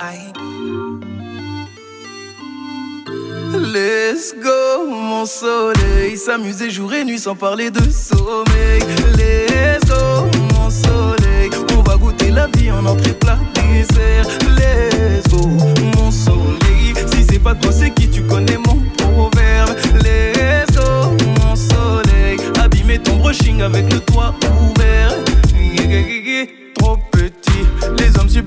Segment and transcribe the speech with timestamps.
[0.00, 0.32] Aïe.
[3.52, 6.16] Let's go, mon soleil.
[6.16, 8.80] S'amuser jour et nuit sans parler de sommeil.
[9.16, 11.50] Let's go, mon soleil.
[11.76, 14.26] On va goûter la vie en entrée plat dessert.
[14.56, 15.48] Let's go,
[15.96, 16.94] mon soleil.
[17.12, 19.70] Si c'est pas toi, c'est qui tu connais mon proverbe.
[20.02, 22.38] Let's go, mon soleil.
[22.62, 25.12] Abîmer ton brushing avec le toit ouvert.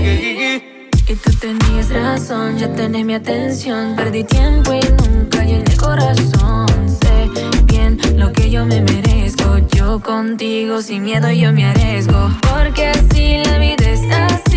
[0.00, 3.96] Y tú tenías razón, ya tenés mi atención.
[3.96, 6.66] Perdí tiempo y nunca llené el corazón.
[6.86, 7.30] Sé
[7.64, 9.58] bien lo que yo me merezco.
[9.74, 12.30] Yo contigo sin miedo yo me arriesgo.
[12.42, 14.47] Porque así la vida es así.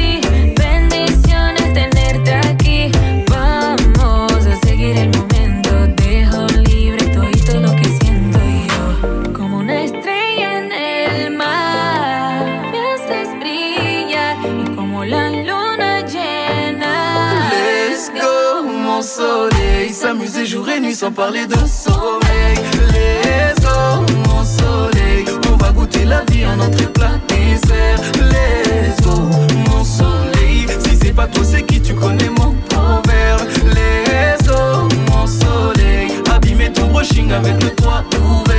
[19.02, 19.94] Soleil.
[19.94, 22.58] S'amuser jour et nuit sans parler de sommeil.
[22.94, 25.26] Let's go, mon soleil.
[25.52, 28.02] On va goûter la vie en entrée plat dessert.
[28.20, 29.22] Let's go,
[29.70, 30.68] mon soleil.
[30.84, 33.42] Si c'est pas toi, c'est qui tu connais mon proverbe.
[33.66, 36.12] Let's go, mon soleil.
[36.34, 38.51] Abîmer ton brushing avec le toit ouvert.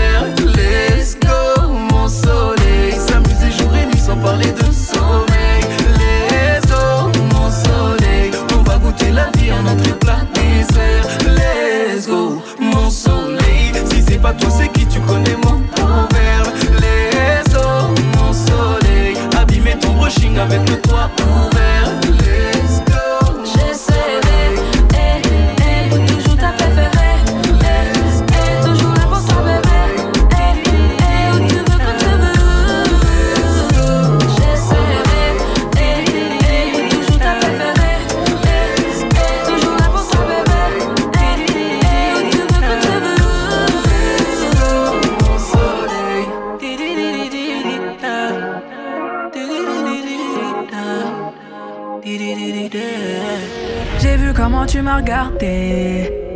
[15.06, 16.48] Connais mon proverbe.
[16.80, 19.16] Let's go, mon soleil.
[19.38, 21.10] Abîmer ton brushing avec le toit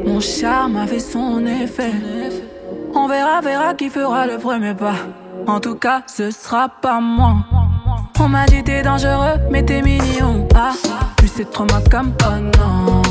[0.05, 1.93] Mon charme a fait son effet.
[2.95, 4.95] On verra, verra qui fera le premier pas.
[5.47, 7.37] En tout cas, ce sera pas moi.
[8.21, 10.49] On m'a dit t'es dangereux, mais t'es mignon.
[10.55, 10.73] Ah,
[11.17, 13.03] plus c'est trop ma comme oh non.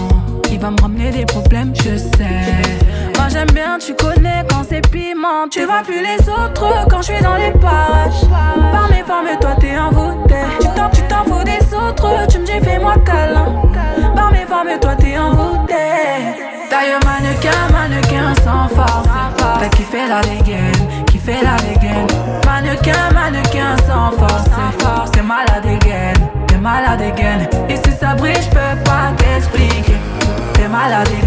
[0.51, 2.94] Il va me ramener des problèmes, je sais.
[3.17, 5.47] Moi j'aime bien, tu connais quand c'est piment.
[5.49, 8.27] Tu vois plus les autres quand je suis dans les parages.
[8.71, 10.35] Par mes formes, toi t'es envoûté.
[10.61, 13.61] Tu t'en, tu t'en fous des autres, tu me dis fais-moi câlin.
[14.15, 15.73] Par mes formes, toi t'es envoûté.
[16.69, 19.07] D'ailleurs, mannequin, mannequin sans force.
[19.59, 22.07] T'as kiffé la dégaine, kiffé la dégaine.
[22.45, 25.11] Mannequin, mannequin sans force.
[25.11, 26.13] T'es malade again,
[26.47, 27.47] t'es malade again.
[27.69, 29.95] Et si ça brille, je peux pas t'expliquer.
[30.53, 31.24] T'es malade again,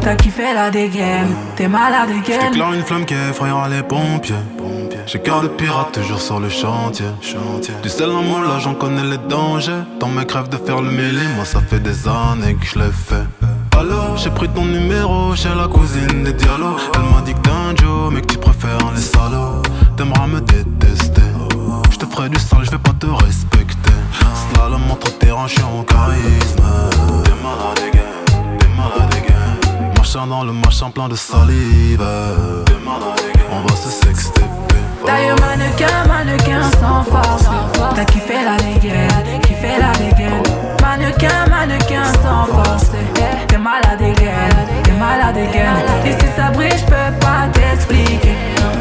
[0.00, 2.40] T'as kiffé la dégaine, t'es malade again.
[2.46, 4.34] J'éclaire une flamme qui effrayera les pompiers.
[5.06, 7.06] J'ai cœur de pirate toujours sur le chantier.
[7.82, 9.82] Du sel en moi là j'en connais les dangers.
[10.00, 12.90] Dans mes crèves de faire le mêlé, moi ça fait des années que je l'ai
[12.92, 13.26] fait.
[13.78, 16.80] Alors j'ai pris ton numéro chez la cousine des dialogues.
[16.94, 19.62] Elle m'a dit que t'es un Joe, mais que tu préfères les salauds.
[19.96, 21.22] T'aimeras me détester.
[21.90, 23.92] Je te ferai du sale, je vais pas te respecter.
[24.52, 26.62] Slalom entre tes hanches en charisme.
[27.24, 27.97] T'es malade again, t'es malade
[30.26, 32.02] dans le machin plein de salive.
[33.50, 34.42] On va se sexter.
[35.06, 37.44] D'ailleurs, mannequin, mannequin sans force.
[37.94, 40.42] T'as kiffé la dégaine, kiffé la dégaine.
[40.82, 42.90] Mannequin, mannequin sans force.
[43.46, 45.76] T'es malade again, t'es malade again.
[46.04, 48.36] Et si ça brille, j'peux pas t'expliquer.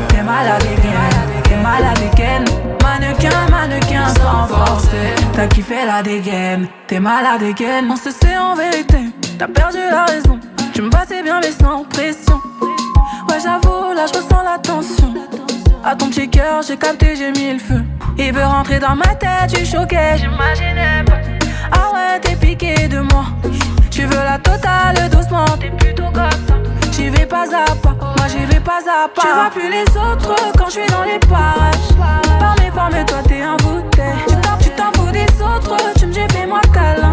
[0.09, 2.45] T'es malade again, t'es malade again.
[2.83, 4.87] Mannequin, mannequin sans force.
[5.33, 7.85] T'as kiffé la dégaine, t'es malade again.
[7.89, 8.97] On se sait en vérité,
[9.37, 10.39] t'as perdu la raison.
[10.77, 12.39] Tu me passais bien mais sans pression.
[13.27, 15.11] Ouais, j'avoue, là je ressens la tension.
[15.83, 17.83] À ton petit cœur, j'ai capté, j'ai mis le feu.
[18.15, 21.17] Il veut rentrer dans ma tête, tu choqué, j'imaginais pas.
[21.71, 23.25] Ah ouais, t'es piqué de moi.
[23.89, 26.91] Tu veux la totale doucement, t'es plutôt comme.
[26.91, 29.21] J'y vais pas à pas, moi j'y vais pas à pas.
[29.23, 31.89] Tu vois plus les autres quand je suis dans les parages.
[32.39, 34.13] Par mes formes, toi t'es un bouteille.
[34.61, 37.11] Tu t'en fous des autres, tu me dis fais-moi câlin.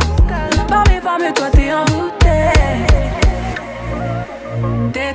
[0.68, 1.46] Par mes formes, toi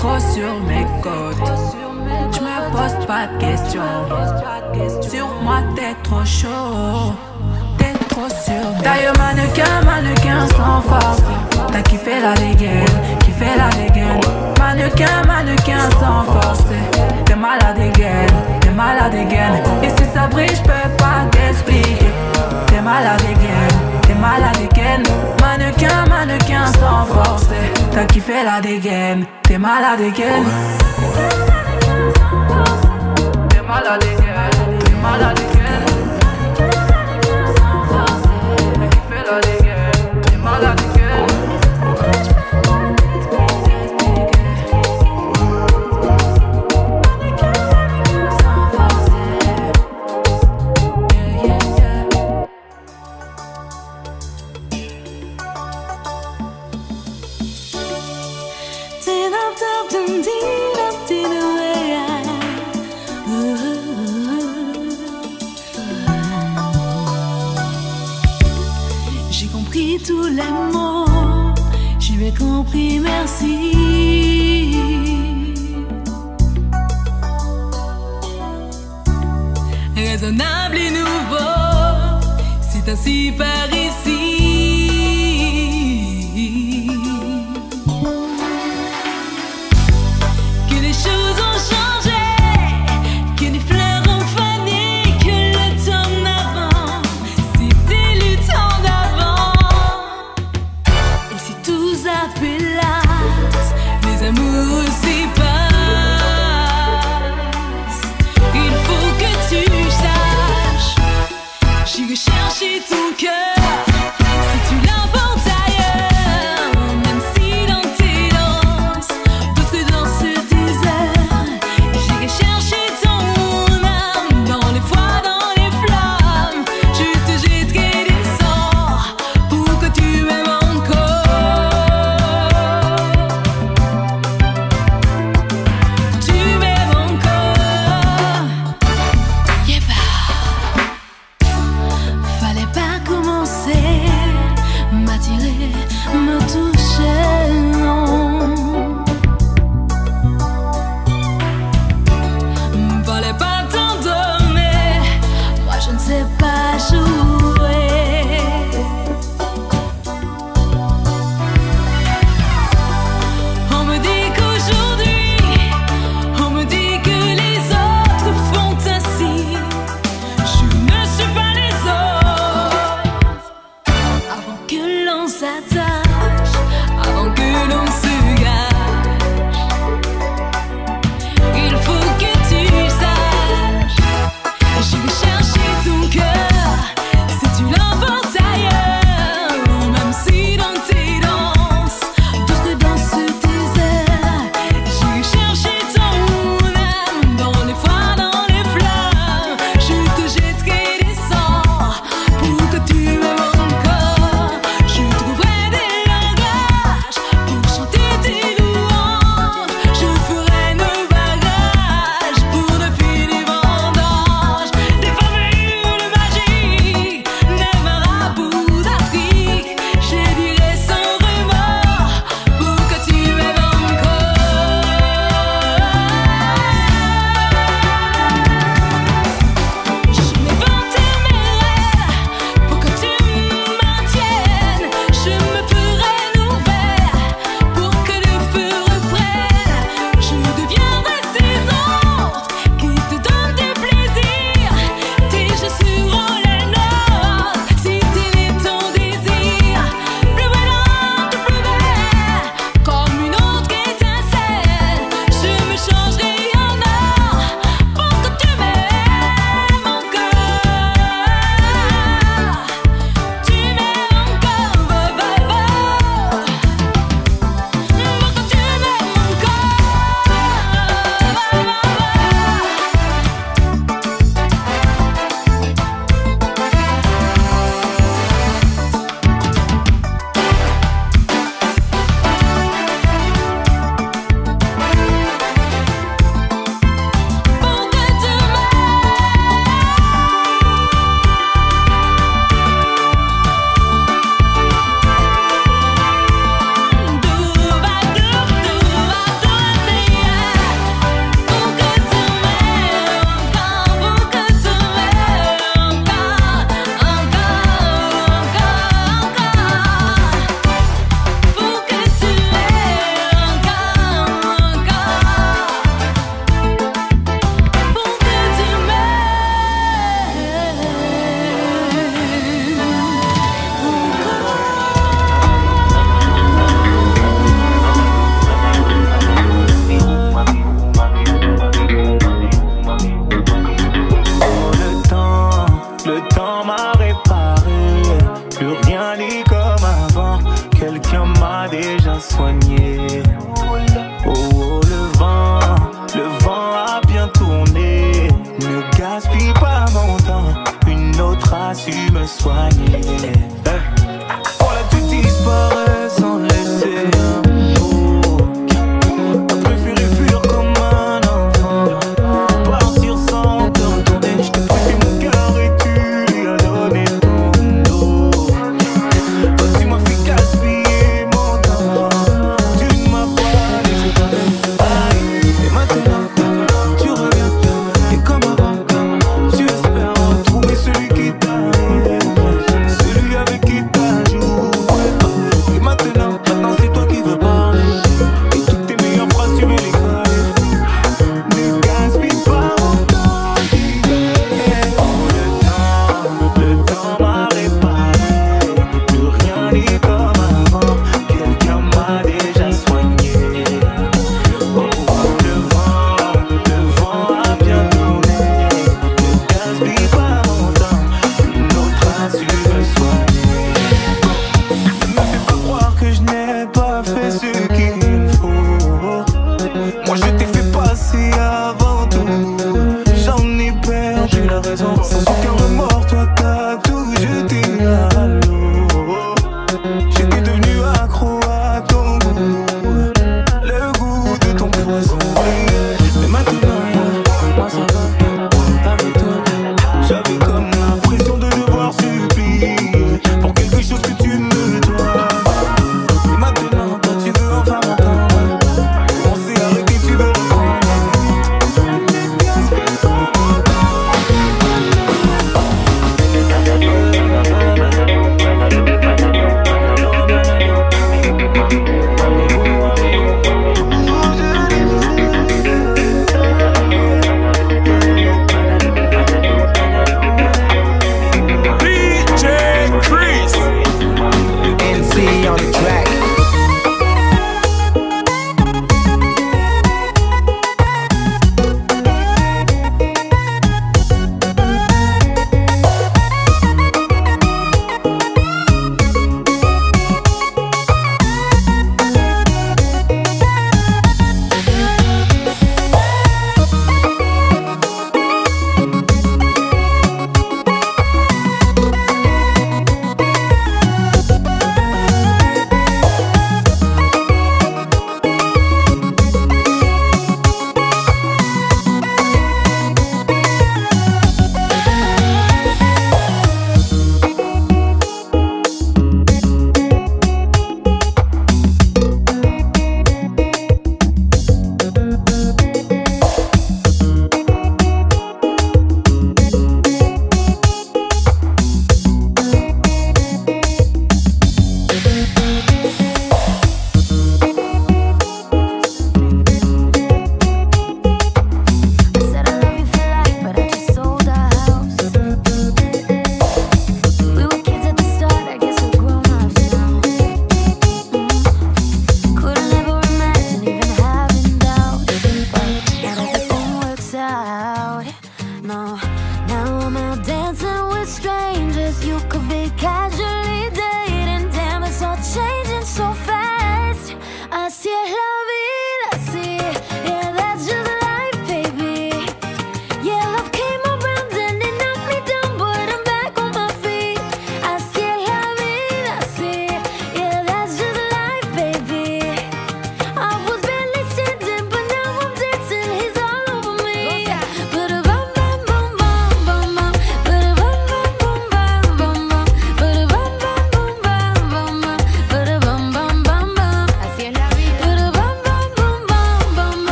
[0.00, 1.52] trop sur mes côtes.
[2.32, 3.82] Je me pose pas de questions.
[5.02, 7.12] Sur moi t'es trop chaud.
[7.76, 8.64] T'es trop sûr.
[8.82, 11.22] D'ailleurs mannequin, mannequin sans force.
[11.70, 14.20] T'as kiffé la dégaine, kiffé la dégaine.
[14.58, 16.64] Mannequin, mannequin sans force.
[17.26, 18.26] T'es malade again,
[18.60, 19.54] t'es malade again.
[19.82, 22.09] Et si ça brille, j'peux pas t'expliquer.
[27.92, 30.44] T'as kiffé la dégaine, t'es malade again.
[33.48, 35.84] T'es malade again, t'es malade again.
[37.56, 39.59] Pas commencer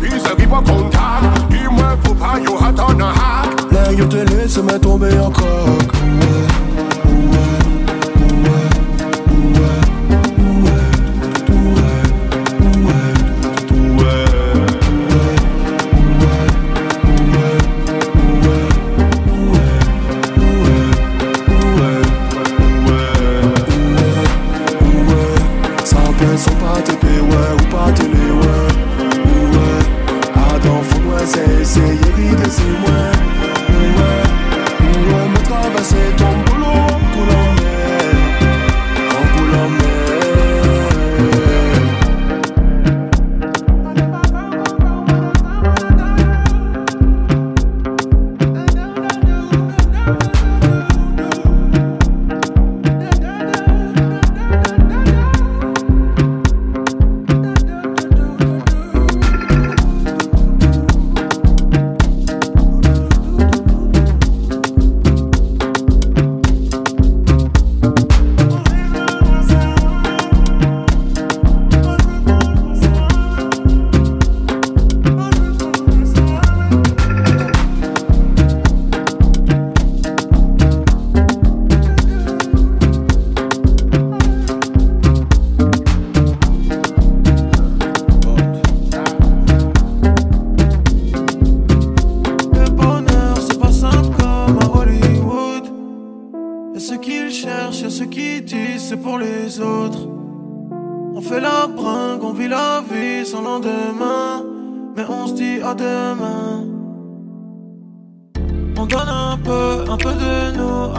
[0.00, 4.78] qui va contact Dis-moi, faut pas y attendre un hack Là, yo te laisse me
[4.78, 5.97] tomber en coque.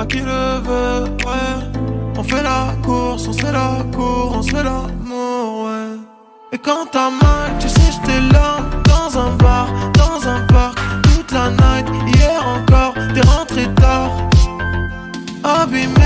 [0.06, 1.80] Qui le veut, ouais.
[2.18, 5.98] On fait la course, on se fait la cour, on se fait l'amour, ouais.
[6.52, 11.32] Et quand t'as mal, tu sais, j'étais là, dans un bar, dans un parc, toute
[11.32, 14.12] la night, hier encore, t'es rentré tard.
[15.44, 15.99] Abîmé,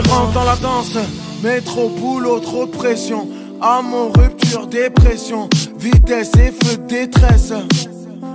[0.00, 0.96] rentre dans la danse.
[1.42, 3.28] Métro, boulot, trop de pression.
[3.60, 5.48] Amour, rupture, dépression.
[5.78, 7.52] Vitesse et feu détresse.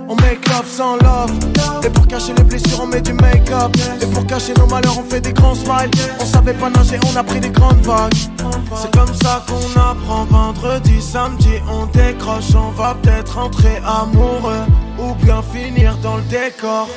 [0.08, 1.32] On make love sans love.
[1.82, 3.74] Et pour cacher les blessures, on met du make-up.
[4.02, 5.90] Et pour cacher nos malheurs, on fait des grands smiles.
[6.20, 8.12] On savait pas nager, on a pris des grandes vagues.
[8.76, 10.24] C'est comme ça qu'on apprend.
[10.24, 12.54] Vendredi, samedi, on décroche.
[12.54, 14.64] On va peut-être rentrer amoureux.
[14.98, 16.88] Ou bien finir dans le décor.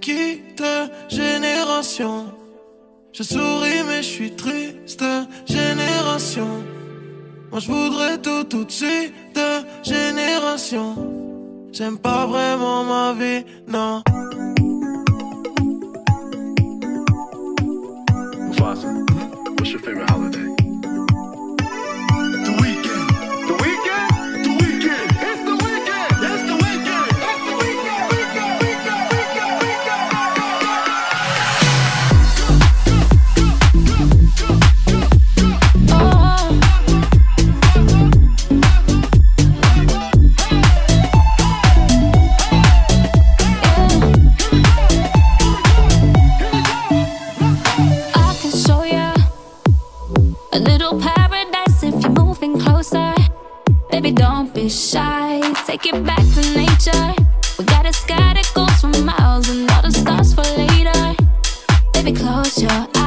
[0.00, 0.62] Quitte,
[1.08, 2.26] génération.
[3.12, 5.04] Je souris mais je suis triste,
[5.46, 6.48] génération.
[7.50, 9.40] Moi je voudrais tout tout de suite,
[9.82, 10.94] génération.
[11.72, 14.02] J'aime pas vraiment ma vie, non.
[19.58, 20.37] What's your favorite holiday?
[54.68, 55.40] Be shy.
[55.66, 57.14] Take it back to nature.
[57.58, 61.16] We got a sky that goes for miles and all the stars for later.
[61.94, 62.97] Baby, close your eyes.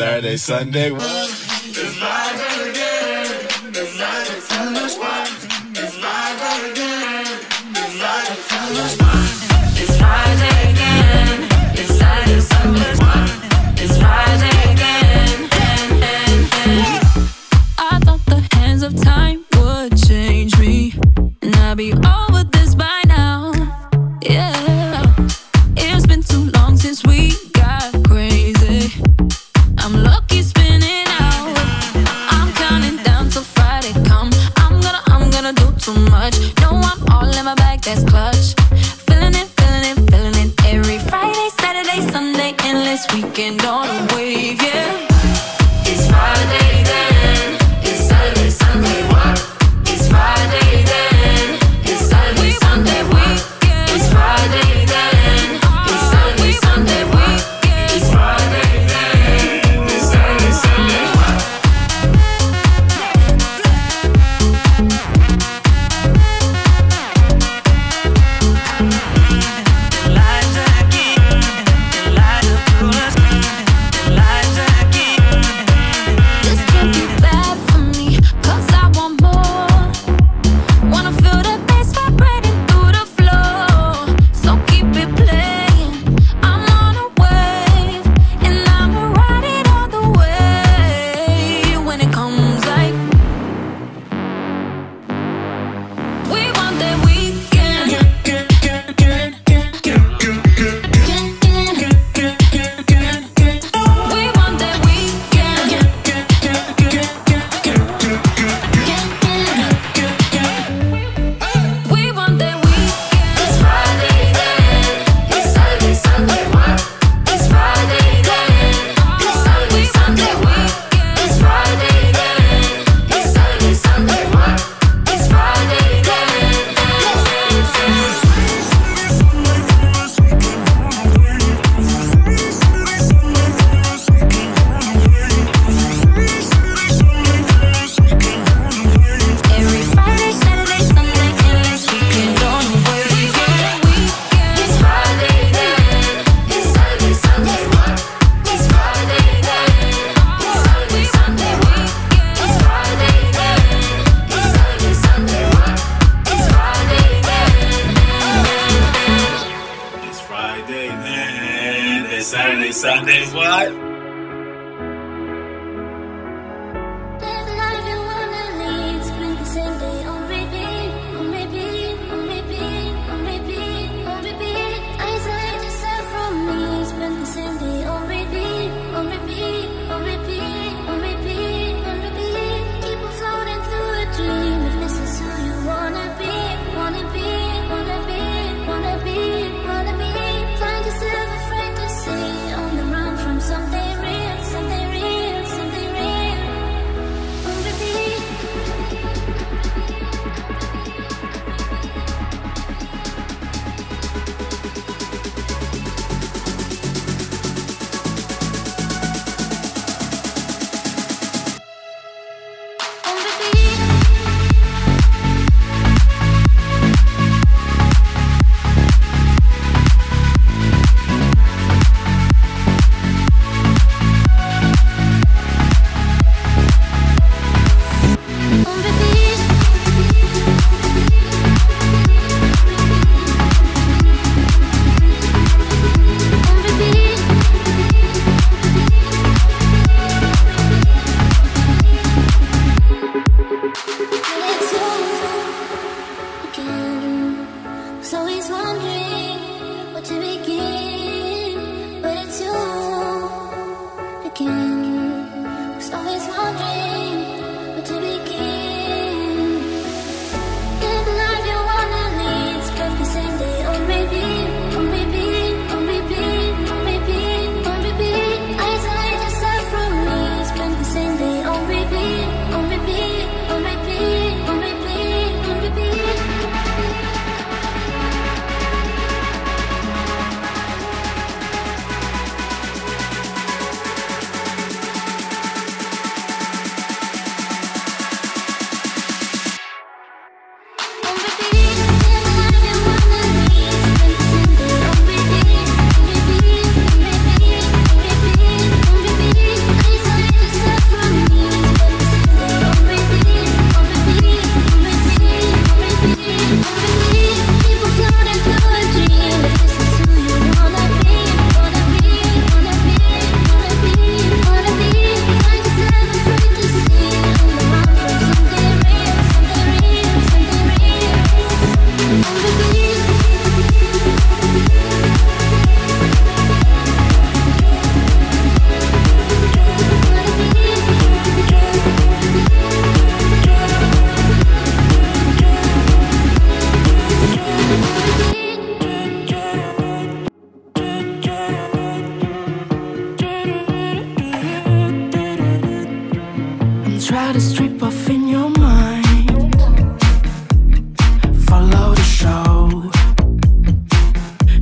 [0.00, 1.19] Saturday, Sunday.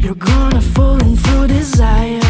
[0.01, 2.28] You're gonna fall into desire.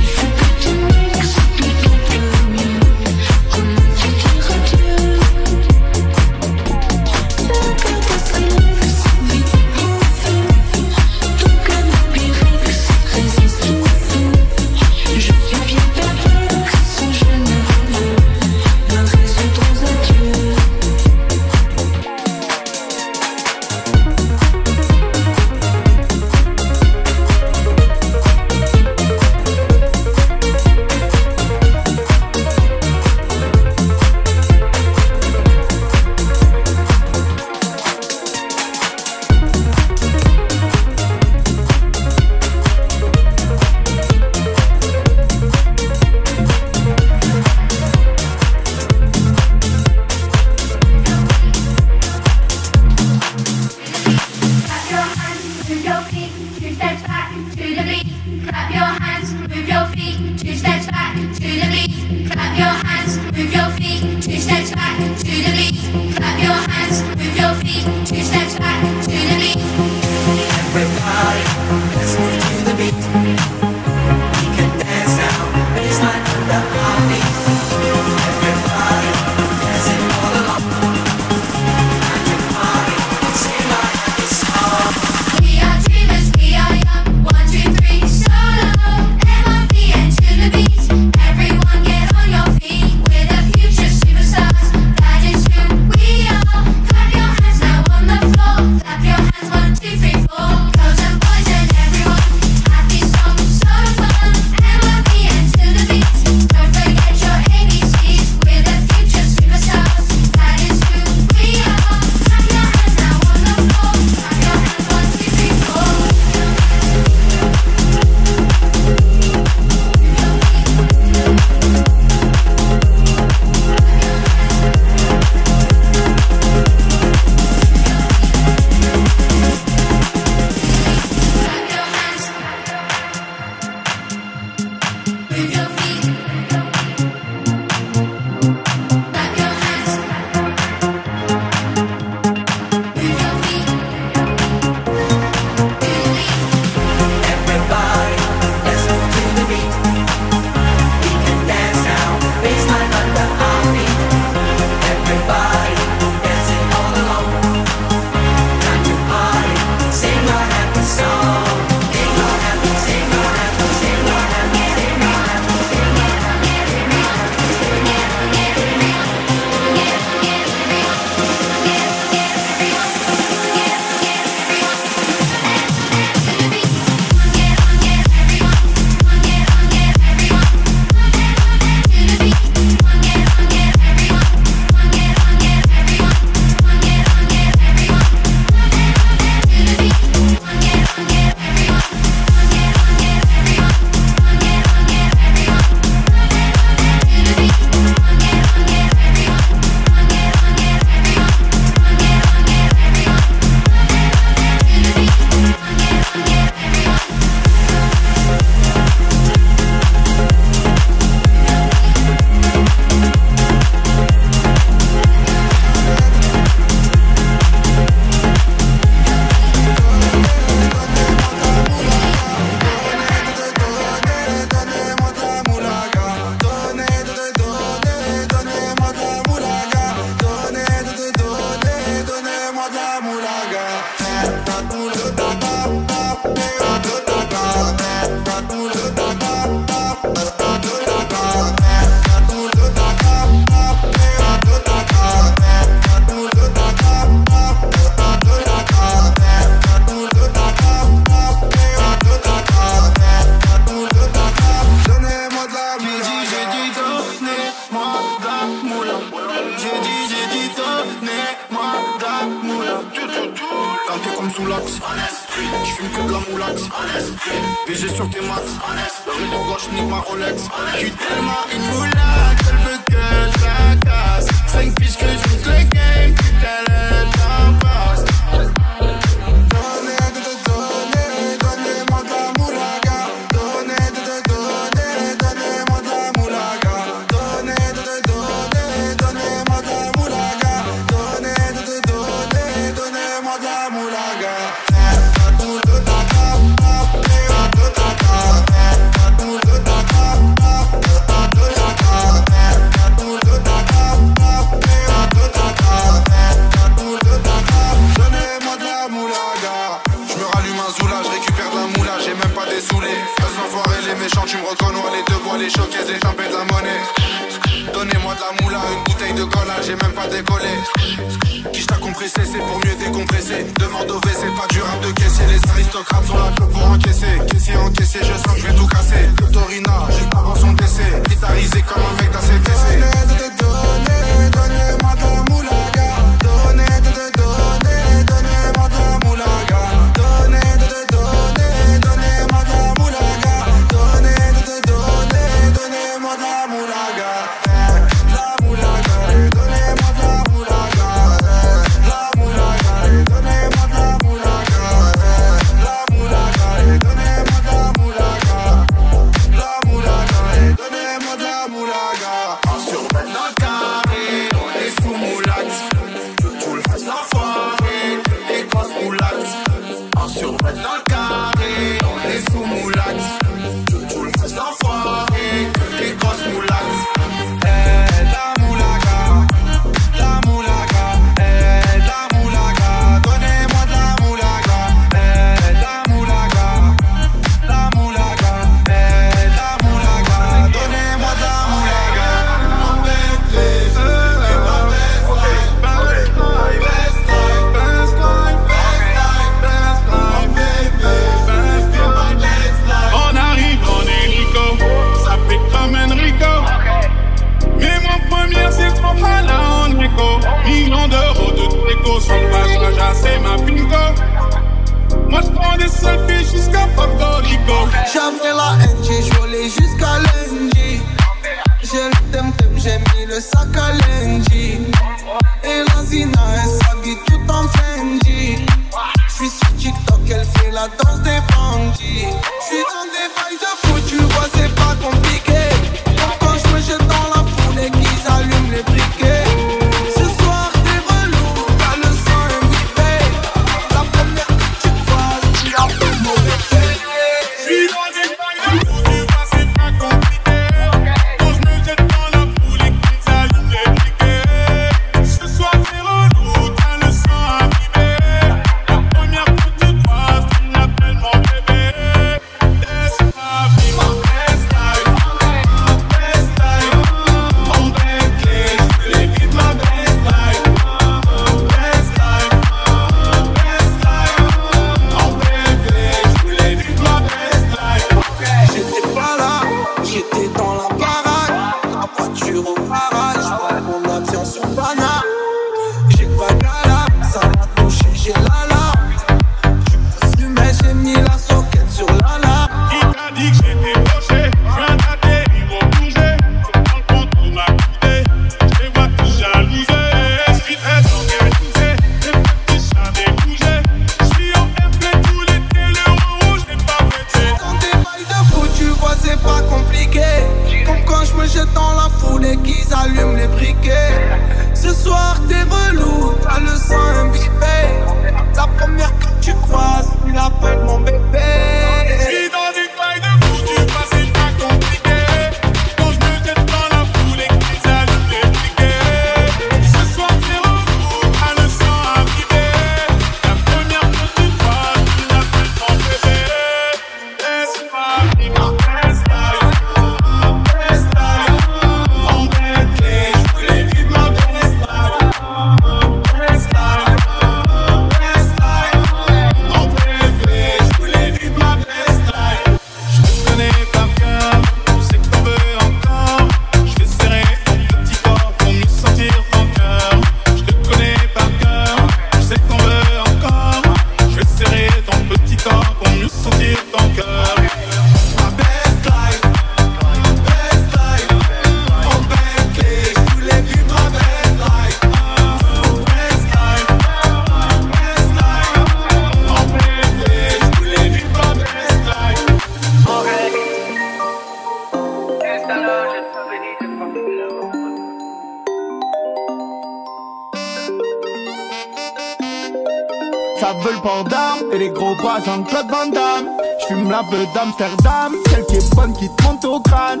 [593.42, 596.28] Ça veut le port d'armes et les gros bras Jean-Claude Van Damme.
[596.60, 600.00] J'fume la peu d'Amsterdam Celle qui est bonne qui te monte au crâne.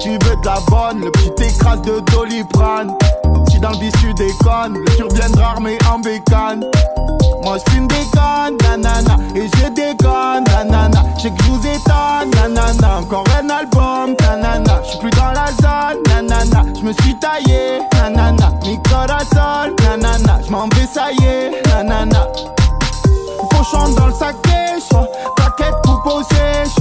[0.00, 2.98] Tu veux de la bonne, le petit écrase de Doliprane.
[3.48, 6.64] Si dans le bis tu déconnes, le tu reviendras armé en bécane
[7.42, 9.16] Moi j'fume des cannes, nanana.
[9.34, 11.02] Et je déconne, nanana.
[11.18, 12.98] J'ai que je vous étonne, nanana.
[13.00, 14.80] Encore un album, nanana.
[14.84, 16.62] J'suis plus dans la zone, nanana.
[16.78, 18.52] J'me suis taillé, nanana.
[18.64, 20.40] Mi corazon, nanana.
[20.46, 22.26] J'm'en vais, ça y est, nanana.
[23.50, 24.36] Cochon dans le sac
[24.90, 25.06] choix.
[25.36, 26.77] Plaquette pour poser choix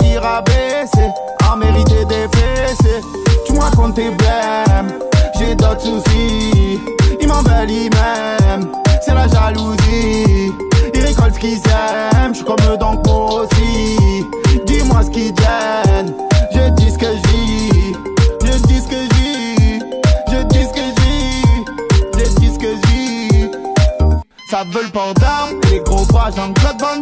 [0.00, 1.08] Haï rabaissé
[1.50, 3.00] À mériter des fessées.
[3.46, 4.92] Tu me racontes tes blèmes
[5.38, 6.80] J'ai d'autres soucis.
[7.20, 8.70] Ils m'envahissent même
[9.04, 10.52] C'est la jalousie.
[10.94, 13.96] Ils récoltent ce qu'ils aiment J'suis comme eux donc moi aussi
[14.66, 16.14] Dis-moi ce qu'ils gêne
[16.54, 17.92] Je dis ce que je dis
[18.44, 22.66] Je dis ce que je Je dis ce que je dis Je dis ce que
[24.50, 27.00] ça veut le port d'armes les gros bras Jean-Claude Van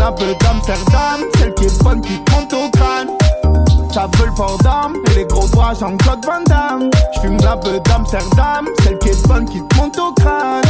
[0.00, 3.08] La peu d'Amsterdam Celle qui est bonne qui te monte au crâne.
[3.92, 4.56] Ça veut le port
[5.10, 6.88] et les gros bras Jean-Claude Van Damme.
[7.12, 10.62] J'fume la peu d'Amsterdam Celle qui est bonne qui te monte au crâne.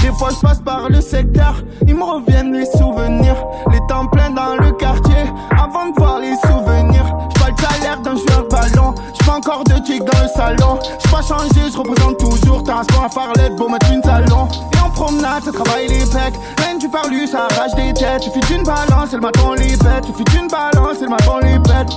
[0.00, 3.36] Des fois je passe par le secteur Ils me reviennent les souvenirs.
[3.72, 5.09] Les temps pleins dans le quartier
[9.40, 13.04] encore de chic dans le salon J'pas pas changé, je représente toujours T'as un sport
[13.04, 16.34] à Farlette, beau mettre une salon Et en promenade, ça travaille les pecs.
[16.58, 18.22] Rien du parlu, ça arrache des têtes.
[18.22, 21.58] Suffit d'une balance, et le matin les pète Suffit d'une balance, et le matin les
[21.58, 21.90] pète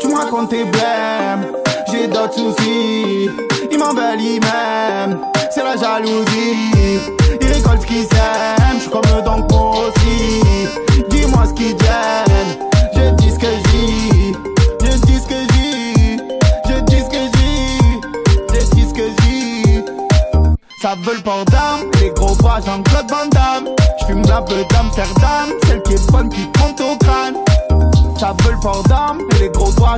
[0.00, 1.52] Tu me racontes tes blèmes
[1.90, 3.30] J'ai d'autres soucis.
[3.70, 5.20] Ils m'envahissent même
[5.52, 7.00] C'est la jalousie.
[7.40, 8.78] Ils récoltent ce qu'ils aiment.
[8.78, 9.46] J'suis comme eux donc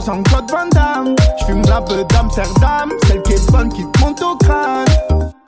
[0.00, 1.14] à Jean-Claude Van Damme.
[1.40, 4.86] J'fume la beuh d'Amsterdam, celle qui est bonne qui te monte au crâne.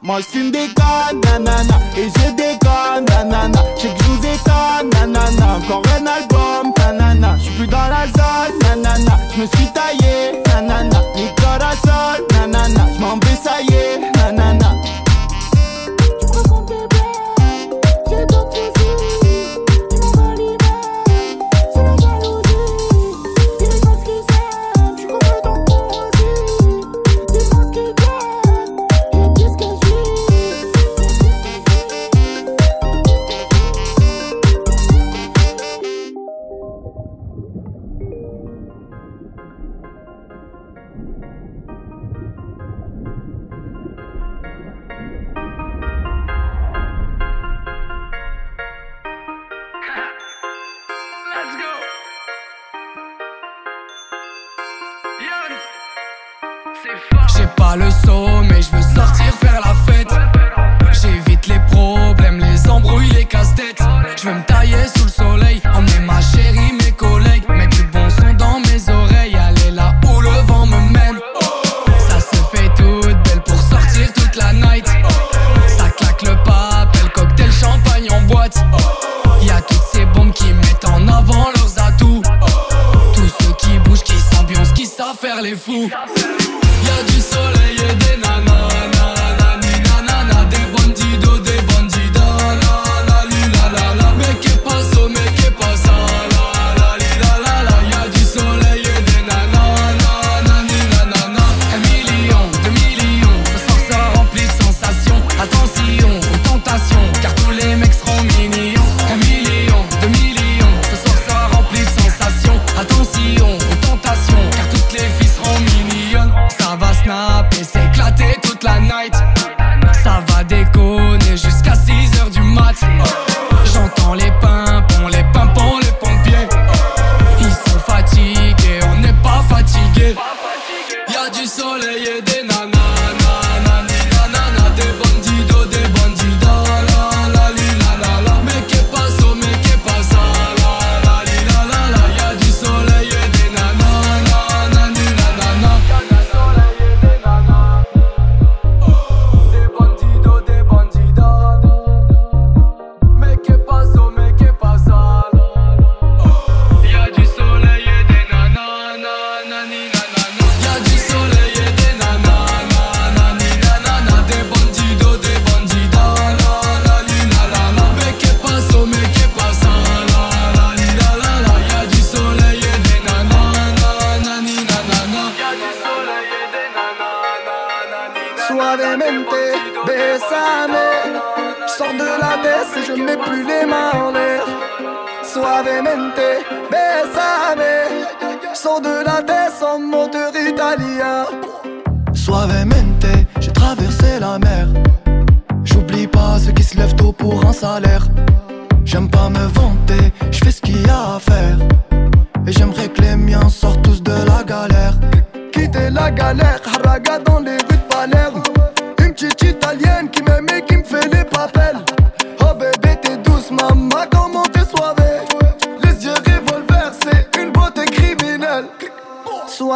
[0.02, 3.62] Moi j'fume des cannes, nanana, et je déconne, nanana.
[3.76, 5.58] J'sais que j'vous étonne, nanana.
[5.58, 7.36] Encore un album, nanana.
[7.38, 9.18] J'suis plus dans la zone, nanana.
[9.34, 9.71] J'me suis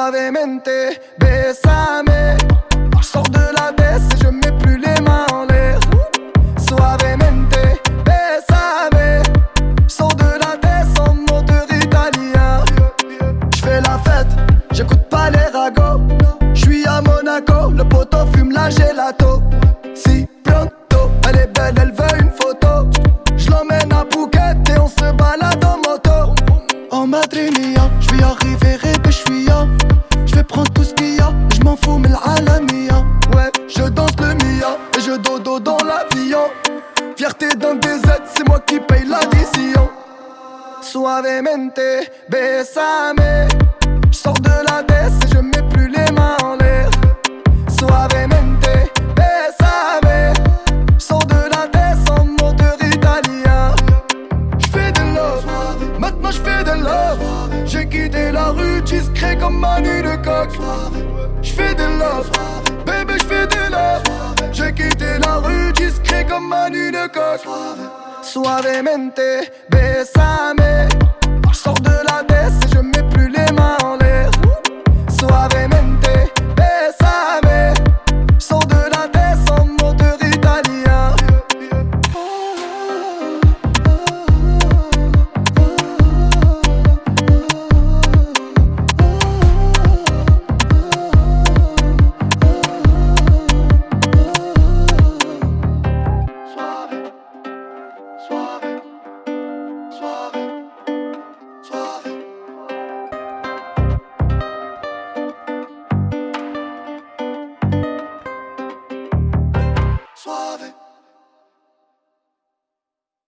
[0.06, 2.36] suavemente, bésame.
[3.02, 3.45] Sors de